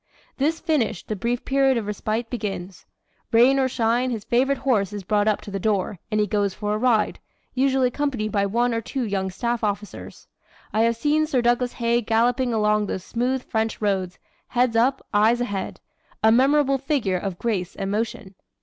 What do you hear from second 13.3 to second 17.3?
French roads, head up, eyes ahead a memorable figure